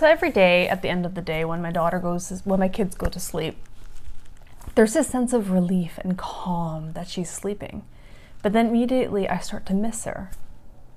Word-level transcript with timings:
So 0.00 0.06
every 0.06 0.30
day 0.30 0.66
at 0.66 0.80
the 0.80 0.88
end 0.88 1.04
of 1.04 1.14
the 1.14 1.20
day 1.20 1.44
when 1.44 1.60
my 1.60 1.70
daughter 1.70 1.98
goes 1.98 2.40
when 2.46 2.58
my 2.58 2.70
kids 2.70 2.94
go 2.94 3.10
to 3.10 3.20
sleep, 3.20 3.58
there's 4.74 4.94
this 4.94 5.08
sense 5.08 5.34
of 5.34 5.50
relief 5.50 5.98
and 5.98 6.16
calm 6.16 6.94
that 6.94 7.06
she's 7.06 7.28
sleeping. 7.28 7.82
But 8.42 8.54
then 8.54 8.68
immediately 8.68 9.28
I 9.28 9.40
start 9.40 9.66
to 9.66 9.74
miss 9.74 10.06
her. 10.06 10.30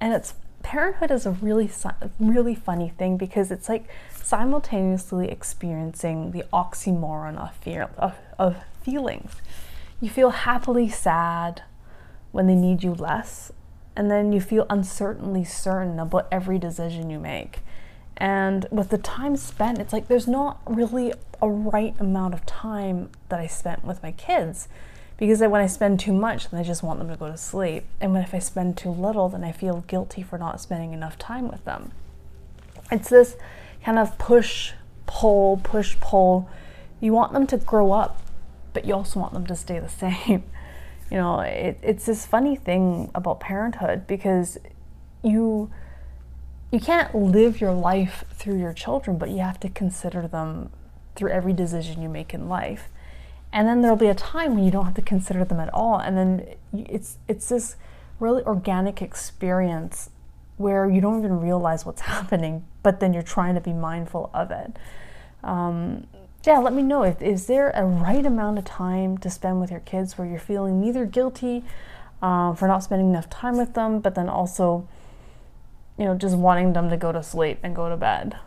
And 0.00 0.12
it's 0.14 0.34
parenthood 0.64 1.12
is 1.12 1.26
a 1.26 1.30
really 1.30 1.70
really 2.18 2.56
funny 2.56 2.88
thing 2.88 3.16
because 3.16 3.52
it's 3.52 3.68
like 3.68 3.84
simultaneously 4.20 5.28
experiencing 5.30 6.32
the 6.32 6.42
oxymoron 6.52 7.38
of 7.38 7.54
fear 7.54 7.90
of, 7.98 8.16
of 8.36 8.56
feelings. 8.82 9.30
You 10.00 10.10
feel 10.10 10.30
happily 10.30 10.88
sad 10.88 11.62
when 12.32 12.48
they 12.48 12.56
need 12.56 12.82
you 12.82 12.94
less, 12.94 13.52
and 13.94 14.10
then 14.10 14.32
you 14.32 14.40
feel 14.40 14.66
uncertainly 14.68 15.44
certain 15.44 16.00
about 16.00 16.26
every 16.32 16.58
decision 16.58 17.10
you 17.10 17.20
make. 17.20 17.60
And 18.18 18.66
with 18.70 18.90
the 18.90 18.98
time 18.98 19.36
spent, 19.36 19.78
it's 19.78 19.92
like 19.92 20.08
there's 20.08 20.26
not 20.26 20.60
really 20.66 21.14
a 21.40 21.48
right 21.48 21.94
amount 22.00 22.34
of 22.34 22.44
time 22.44 23.10
that 23.28 23.38
I 23.38 23.46
spent 23.46 23.84
with 23.84 24.02
my 24.02 24.10
kids 24.12 24.68
because 25.18 25.40
when 25.40 25.60
I 25.60 25.66
spend 25.66 26.00
too 26.00 26.12
much, 26.12 26.50
then 26.50 26.60
I 26.60 26.64
just 26.64 26.82
want 26.82 26.98
them 26.98 27.08
to 27.08 27.16
go 27.16 27.28
to 27.28 27.36
sleep. 27.36 27.84
And 28.00 28.12
when 28.12 28.22
if 28.22 28.34
I 28.34 28.40
spend 28.40 28.76
too 28.76 28.90
little, 28.90 29.28
then 29.28 29.44
I 29.44 29.52
feel 29.52 29.84
guilty 29.86 30.22
for 30.22 30.36
not 30.36 30.60
spending 30.60 30.92
enough 30.92 31.16
time 31.16 31.48
with 31.48 31.64
them. 31.64 31.92
It's 32.90 33.08
this 33.08 33.36
kind 33.84 33.98
of 33.98 34.18
push, 34.18 34.72
pull, 35.06 35.60
push, 35.62 35.98
pull. 36.00 36.48
You 37.00 37.12
want 37.12 37.32
them 37.32 37.46
to 37.48 37.56
grow 37.56 37.92
up, 37.92 38.22
but 38.72 38.84
you 38.84 38.94
also 38.94 39.20
want 39.20 39.32
them 39.32 39.46
to 39.46 39.56
stay 39.56 39.78
the 39.78 39.88
same. 40.26 40.42
You 41.10 41.16
know, 41.16 41.40
it, 41.40 41.78
it's 41.82 42.06
this 42.06 42.26
funny 42.26 42.56
thing 42.56 43.10
about 43.14 43.40
parenthood 43.40 44.06
because 44.06 44.58
you 45.22 45.70
you 46.70 46.80
can't 46.80 47.14
live 47.14 47.60
your 47.60 47.72
life 47.72 48.24
through 48.32 48.58
your 48.58 48.72
children, 48.72 49.16
but 49.16 49.30
you 49.30 49.38
have 49.38 49.60
to 49.60 49.68
consider 49.68 50.28
them 50.28 50.70
through 51.16 51.30
every 51.30 51.52
decision 51.52 52.02
you 52.02 52.08
make 52.08 52.34
in 52.34 52.48
life. 52.48 52.88
And 53.52 53.66
then 53.66 53.80
there'll 53.80 53.96
be 53.96 54.08
a 54.08 54.14
time 54.14 54.54
when 54.54 54.64
you 54.64 54.70
don't 54.70 54.84
have 54.84 54.94
to 54.94 55.02
consider 55.02 55.44
them 55.44 55.58
at 55.58 55.72
all. 55.72 55.98
And 55.98 56.16
then 56.16 56.46
it's 56.72 57.16
it's 57.26 57.48
this 57.48 57.76
really 58.20 58.42
organic 58.42 59.00
experience 59.00 60.10
where 60.58 60.88
you 60.88 61.00
don't 61.00 61.18
even 61.18 61.40
realize 61.40 61.86
what's 61.86 62.00
happening 62.12 62.66
but 62.82 63.00
then 63.00 63.12
you're 63.12 63.22
trying 63.22 63.54
to 63.54 63.60
be 63.60 63.72
mindful 63.72 64.30
of 64.34 64.50
it. 64.50 64.76
Um, 65.42 66.06
yeah 66.44 66.58
let 66.58 66.72
me 66.72 66.82
know 66.82 67.02
if 67.02 67.20
is 67.20 67.46
there 67.46 67.70
a 67.70 67.84
right 67.84 68.24
amount 68.24 68.58
of 68.58 68.64
time 68.64 69.18
to 69.18 69.30
spend 69.30 69.60
with 69.60 69.70
your 69.70 69.80
kids 69.80 70.16
where 70.16 70.26
you're 70.26 70.38
feeling 70.38 70.80
neither 70.80 71.04
guilty 71.04 71.64
uh, 72.22 72.54
for 72.54 72.66
not 72.66 72.82
spending 72.82 73.10
enough 73.10 73.28
time 73.28 73.56
with 73.56 73.74
them 73.74 74.00
but 74.00 74.14
then 74.14 74.28
also 74.28 74.88
you 75.98 76.04
know 76.04 76.14
just 76.14 76.36
wanting 76.36 76.72
them 76.72 76.88
to 76.88 76.96
go 76.96 77.12
to 77.12 77.22
sleep 77.22 77.58
and 77.62 77.74
go 77.76 77.88
to 77.88 77.96
bed 77.96 78.38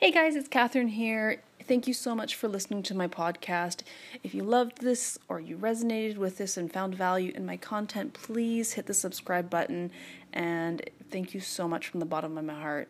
Hey 0.00 0.12
guys, 0.12 0.34
it's 0.34 0.48
Catherine 0.48 0.88
here. 0.88 1.42
Thank 1.70 1.86
you 1.86 1.94
so 1.94 2.16
much 2.16 2.34
for 2.34 2.48
listening 2.48 2.82
to 2.82 2.96
my 2.96 3.06
podcast. 3.06 3.82
If 4.24 4.34
you 4.34 4.42
loved 4.42 4.82
this 4.82 5.20
or 5.28 5.38
you 5.38 5.56
resonated 5.56 6.16
with 6.16 6.36
this 6.36 6.56
and 6.56 6.68
found 6.72 6.96
value 6.96 7.30
in 7.32 7.46
my 7.46 7.56
content, 7.56 8.12
please 8.12 8.72
hit 8.72 8.86
the 8.86 8.92
subscribe 8.92 9.48
button. 9.48 9.92
And 10.32 10.82
thank 11.12 11.32
you 11.32 11.38
so 11.38 11.68
much 11.68 11.86
from 11.86 12.00
the 12.00 12.06
bottom 12.06 12.36
of 12.36 12.44
my 12.44 12.54
heart. 12.54 12.88